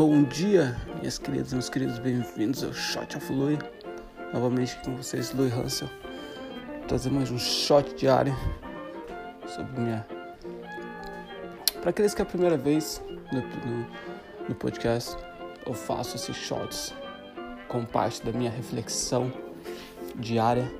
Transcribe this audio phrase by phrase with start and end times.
[0.00, 3.58] Bom dia, minhas queridas meus queridos, bem-vindos ao Shot of Louis.
[4.32, 5.90] Novamente com vocês, Louis Hansel.
[6.88, 8.34] Trazer mais um shot diário
[9.46, 10.06] sobre minha.
[11.82, 13.86] Para aqueles que é a primeira vez no, no,
[14.48, 15.18] no podcast,
[15.66, 16.94] eu faço esses shots
[17.68, 19.30] com parte da minha reflexão
[20.16, 20.72] diária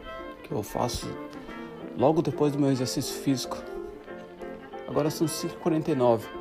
[0.45, 1.07] que eu faço
[1.95, 3.59] logo depois do meu exercício físico.
[4.89, 6.40] Agora são 5h49,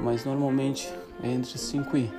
[0.00, 2.12] mas normalmente é entre 5 e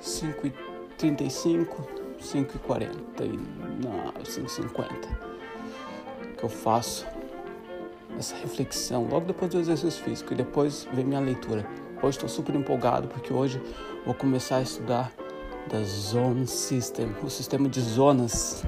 [0.00, 0.52] 5 e
[0.96, 1.88] 35,
[2.20, 3.28] 5 e 40 e
[3.82, 5.26] não, 5 e 50
[6.36, 7.06] que eu faço
[8.18, 11.66] essa reflexão logo depois do exercício físico e depois vem minha leitura.
[12.02, 13.60] Hoje estou super empolgado porque hoje
[14.04, 15.12] vou começar a estudar
[15.70, 18.64] da Zone System, o sistema de zonas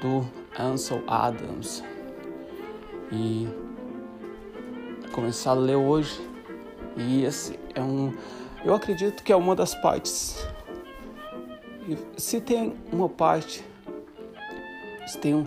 [0.00, 0.26] do
[0.58, 1.84] Ansel Adams.
[3.12, 3.48] E
[5.12, 6.20] começar a ler hoje.
[6.96, 8.12] E esse é um.
[8.64, 10.46] Eu acredito que é uma das partes.
[12.16, 13.64] Se tem uma parte,
[15.06, 15.46] se tem um,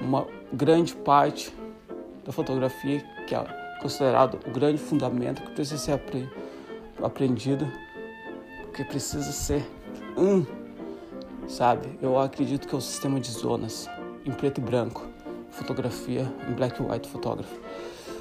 [0.00, 1.54] uma grande parte
[2.24, 3.44] da fotografia que é
[3.80, 6.00] considerado o grande fundamento que precisa ser
[7.02, 7.70] aprendido,
[8.74, 9.64] que precisa ser
[10.16, 10.44] um,
[11.48, 11.98] sabe?
[12.02, 13.88] Eu acredito que é o sistema de zonas
[14.24, 15.06] em preto e branco,
[15.50, 17.60] fotografia em black and white photography,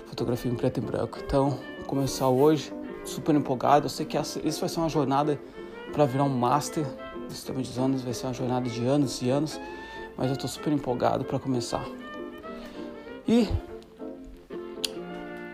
[0.07, 1.19] fotografia em preto e branco.
[1.23, 3.85] Então, começar hoje, super empolgado.
[3.85, 5.39] Eu sei que essa, isso vai ser uma jornada
[5.91, 6.85] para virar um master
[7.27, 9.59] do sistema de zonas, vai ser uma jornada de anos e anos,
[10.17, 11.85] mas eu estou super empolgado para começar.
[13.27, 13.47] E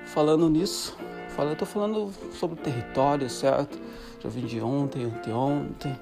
[0.05, 0.97] falando nisso,
[1.37, 3.79] eu estou falando sobre o território, certo?
[4.19, 5.97] Já vim de ontem, anteontem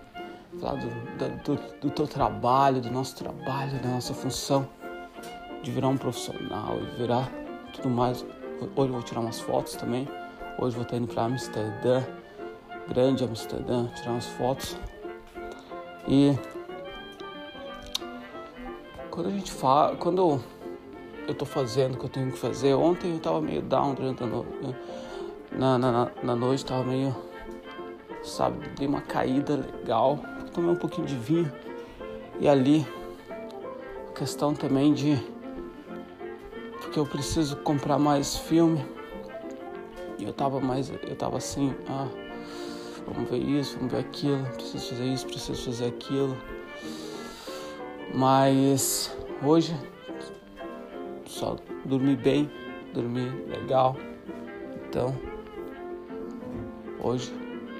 [0.59, 4.67] falar do, do, do teu trabalho, do nosso trabalho, da nossa função,
[5.63, 7.31] de virar um profissional e virar
[7.73, 8.25] tudo mais.
[8.75, 10.07] Hoje eu vou tirar umas fotos também.
[10.57, 12.03] Hoje vou estar indo para Amsterdã,
[12.87, 14.77] grande Amsterdã, tirar umas fotos.
[16.07, 16.37] E
[19.09, 20.41] quando a gente fala, quando
[21.27, 24.23] eu tô fazendo o que eu tenho que fazer, ontem eu tava meio down durante
[24.23, 24.49] a noite.
[25.51, 27.15] Na, na, na noite tava meio,
[28.23, 31.51] sabe, dei uma caída legal tomei um pouquinho de vinho.
[32.39, 32.85] E ali,
[34.09, 35.17] a questão também de.
[36.89, 38.83] Porque eu preciso comprar mais filme.
[40.17, 40.89] E eu tava mais.
[40.89, 42.07] Eu tava assim, ah,
[43.05, 46.35] vamos ver isso, vamos ver aquilo, preciso fazer isso, preciso fazer aquilo.
[48.11, 49.77] Mas hoje
[51.27, 52.49] só dormi bem,
[52.91, 53.95] dormi legal.
[54.87, 55.15] Então,
[57.03, 57.31] hoje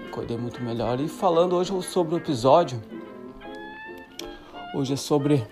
[0.07, 0.99] acordei muito melhor.
[0.99, 2.79] E falando hoje sobre o episódio,
[4.75, 5.43] hoje é sobre.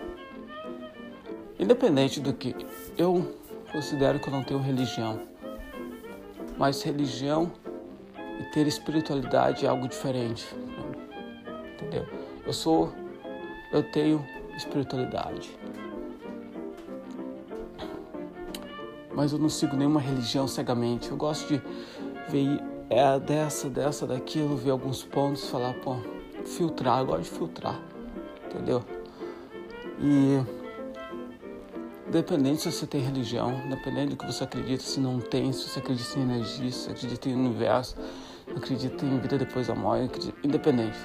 [1.60, 2.56] Independente do que
[2.96, 3.36] eu
[3.72, 5.20] considero que eu não tenho religião,
[6.58, 7.52] mas religião
[8.40, 10.46] e ter espiritualidade é algo diferente.
[11.74, 12.06] Entendeu?
[12.46, 12.92] Eu sou.
[13.72, 14.26] Eu tenho
[14.56, 15.58] espiritualidade.
[19.14, 21.10] Mas eu não sigo nenhuma religião cegamente.
[21.10, 21.62] Eu gosto de
[22.30, 25.98] ver é dessa, dessa, daquilo, ver alguns pontos, falar, pô,
[26.46, 27.80] filtrar, eu gosto de filtrar,
[28.46, 28.82] entendeu?
[30.00, 30.40] E
[32.08, 35.80] independente se você tem religião, independente do que você acredita, se não tem, se você
[35.80, 37.96] acredita em energia, se acredita em universo,
[38.56, 40.98] acredita em vida depois da morte, independente.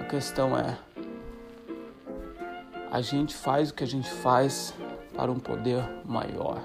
[0.00, 0.78] A questão é
[2.90, 4.74] a gente faz o que a gente faz
[5.14, 6.62] para um poder maior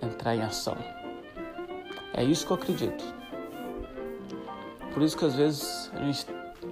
[0.00, 0.76] entrar em ação.
[2.14, 3.04] É isso que eu acredito.
[4.94, 6.24] Por isso que às vezes a gente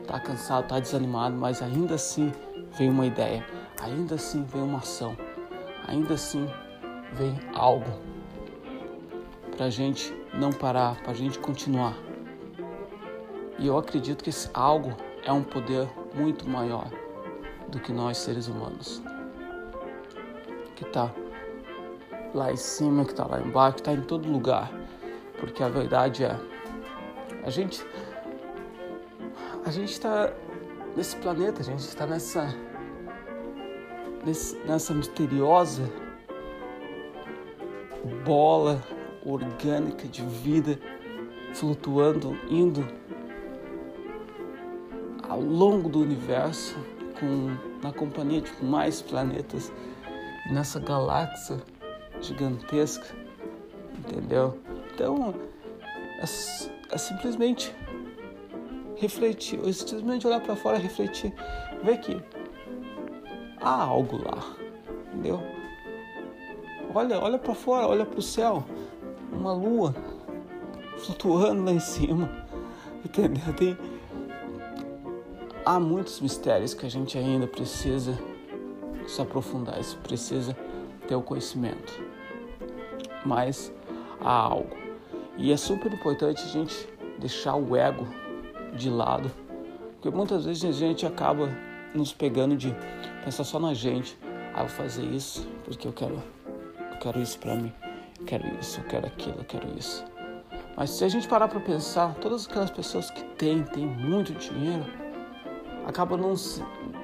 [0.07, 2.33] tá cansado, tá desanimado, mas ainda assim
[2.79, 3.45] vem uma ideia,
[3.81, 5.17] ainda assim vem uma ação,
[5.87, 6.47] ainda assim
[7.13, 7.91] vem algo
[9.57, 11.97] pra gente não parar, pra gente continuar.
[13.59, 16.91] E eu acredito que esse algo é um poder muito maior
[17.69, 19.03] do que nós seres humanos.
[20.75, 21.11] Que tá
[22.35, 24.71] lá em cima, que tá lá embaixo, que tá em todo lugar
[25.39, 26.37] porque a verdade é,
[27.45, 27.85] a gente
[29.65, 30.33] a gente está
[30.97, 32.55] nesse planeta, a gente está nessa
[34.67, 35.89] nessa misteriosa
[38.25, 38.83] bola
[39.25, 40.79] orgânica de vida
[41.55, 42.87] flutuando, indo
[45.29, 46.77] ao longo do universo
[47.19, 49.73] com na companhia de mais planetas
[50.51, 51.63] nessa galáxia
[52.21, 53.07] gigantesca,
[53.99, 54.59] entendeu?
[54.93, 55.35] Então,
[56.19, 57.75] é, é simplesmente
[58.97, 61.33] refletir, ou simplesmente olhar para fora, refletir,
[61.83, 62.21] ver que
[63.67, 64.55] há algo lá,
[65.09, 65.43] entendeu?
[66.95, 68.65] Olha, olha para fora, olha para o céu,
[69.33, 69.95] uma lua
[70.99, 72.31] flutuando lá em cima,
[73.05, 73.53] entendeu?
[73.55, 73.77] Tem
[75.65, 78.17] há muitos mistérios que a gente ainda precisa
[79.09, 80.57] se aprofundar, isso precisa
[81.09, 81.93] ter o conhecimento.
[83.25, 83.73] Mas
[84.21, 84.77] há algo.
[85.37, 88.07] E é super importante a gente deixar o ego
[88.75, 89.31] de lado,
[89.95, 91.51] porque muitas vezes a gente acaba
[91.93, 92.75] nos pegando de
[93.27, 94.17] pensar só na gente.
[94.55, 96.23] Ah, vou fazer isso porque eu quero,
[96.93, 97.73] eu quero isso para mim,
[98.21, 100.05] eu quero isso, eu quero aquilo, eu quero isso.
[100.77, 104.87] Mas se a gente parar para pensar, todas aquelas pessoas que têm, têm muito dinheiro,
[105.87, 106.35] acabam não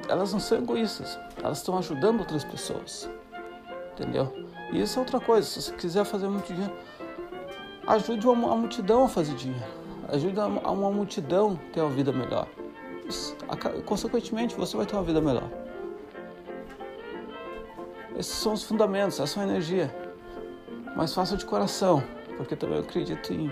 [0.08, 3.10] elas não são egoístas, elas estão ajudando outras pessoas.
[3.92, 4.32] Entendeu?
[4.72, 6.72] E isso é outra coisa, se você quiser fazer muito dinheiro,
[7.86, 9.66] ajude uma, multidão a fazer dinheiro.
[10.08, 12.46] Ajude a uma multidão a ter uma vida melhor.
[13.84, 15.61] Consequentemente, você vai ter uma vida melhor.
[18.22, 19.94] Esses são os fundamentos, essa é a energia.
[20.96, 22.02] Mas faça de coração,
[22.36, 23.50] porque também eu acredito em,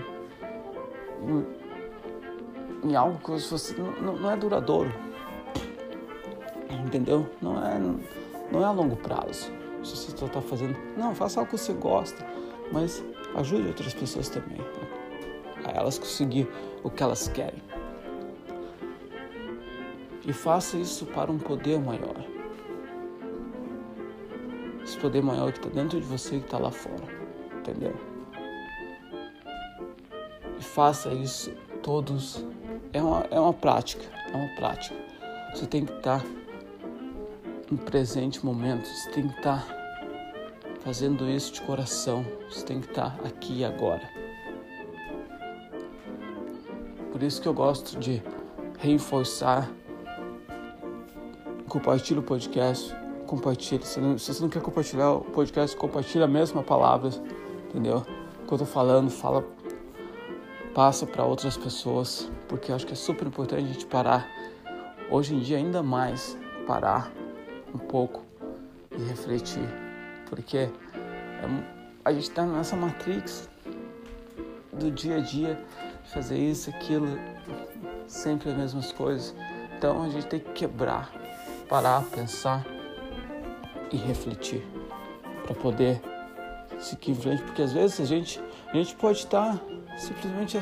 [1.21, 4.89] em, em algo que você, não, não é duradouro
[6.85, 7.29] entendeu?
[7.41, 7.79] Não é,
[8.51, 9.51] não é a longo prazo.
[9.83, 12.25] Se você está fazendo, não, faça algo que você gosta,
[12.71, 13.03] mas
[13.35, 14.59] ajude outras pessoas também
[15.65, 16.49] a elas conseguir
[16.83, 17.61] o que elas querem.
[20.25, 22.40] E faça isso para um poder maior.
[25.01, 27.03] Poder maior que está dentro de você que está lá fora,
[27.57, 27.95] entendeu?
[30.59, 31.51] E faça isso
[31.81, 32.45] todos.
[32.93, 34.95] É uma, é uma prática, é uma prática.
[35.55, 36.25] Você tem que estar tá
[37.71, 38.85] no presente momento.
[38.85, 39.75] Você tem que estar tá
[40.81, 42.23] fazendo isso de coração.
[42.47, 44.07] Você tem que estar tá aqui e agora.
[47.11, 48.21] Por isso que eu gosto de
[48.77, 49.67] reforçar.
[51.67, 53.00] Compartilhe o podcast.
[53.31, 53.85] Compartilhe.
[53.85, 57.11] Se, não, se você não quer compartilhar o podcast, compartilhe a mesma palavra.
[57.69, 58.05] Entendeu?
[58.45, 59.45] Que eu tô falando, fala.
[60.75, 62.29] Passa para outras pessoas.
[62.49, 64.27] Porque eu acho que é super importante a gente parar.
[65.09, 66.37] Hoje em dia, ainda mais
[66.67, 67.09] parar
[67.73, 68.21] um pouco
[68.97, 69.63] e refletir,
[70.29, 70.69] porque é,
[72.03, 73.49] a gente está nessa matrix
[74.73, 75.65] do dia a dia,
[76.13, 77.07] fazer isso, aquilo,
[78.07, 79.33] sempre as mesmas coisas.
[79.77, 81.09] Então a gente tem que quebrar,
[81.69, 82.65] parar, pensar
[83.91, 84.65] e refletir
[85.43, 86.01] para poder
[86.79, 89.61] seguir em frente, porque às vezes a gente, a gente pode estar
[89.97, 90.61] simplesmente a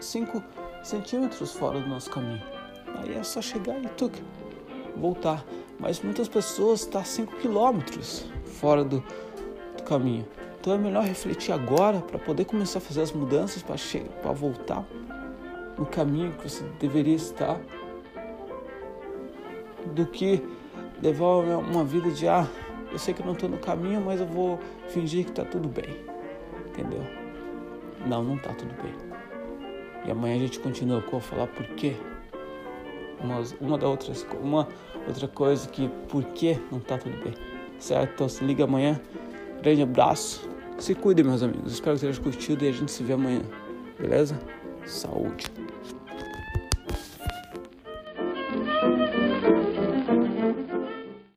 [0.00, 0.42] 5
[0.82, 2.42] centímetros fora do nosso caminho.
[2.96, 4.14] Aí é só chegar e tuc,
[4.96, 5.44] voltar
[5.80, 9.02] mas muitas pessoas estão tá 5 quilômetros fora do,
[9.76, 10.28] do, caminho.
[10.60, 14.84] Então é melhor refletir agora para poder começar a fazer as mudanças para voltar
[15.78, 17.58] no caminho que você deveria estar
[19.94, 20.46] do que
[21.02, 22.46] levar uma vida de ah,
[22.92, 24.58] eu sei que não estou no caminho, mas eu vou
[24.88, 25.96] fingir que está tudo bem.
[26.68, 27.02] Entendeu?
[28.06, 28.94] Não, não está tudo bem.
[30.06, 31.96] E amanhã a gente continua com falar por quê.
[33.20, 34.66] Uma, uma da outra, uma
[35.06, 37.34] outra coisa que por que não tá tudo bem,
[37.78, 38.12] certo?
[38.14, 38.98] Então se liga amanhã.
[39.62, 40.48] Grande abraço.
[40.78, 41.74] Se cuidem, meus amigos.
[41.74, 43.42] Espero que tenham curtido e a gente se vê amanhã.
[43.98, 44.40] Beleza?
[44.86, 45.44] Saúde.